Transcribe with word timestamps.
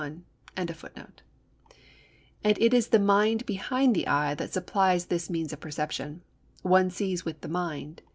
i.] 0.01 0.13
and 0.57 0.71
it 2.43 2.73
is 2.73 2.87
the 2.87 2.97
mind 2.97 3.45
behind 3.45 3.95
the 3.95 4.07
eye 4.07 4.33
that 4.33 4.51
supplies 4.51 5.05
this 5.05 5.29
means 5.29 5.53
of 5.53 5.59
perception: 5.59 6.23
#one 6.63 6.89
sees 6.89 7.23
with 7.23 7.41
the 7.41 7.47
mind#. 7.47 8.01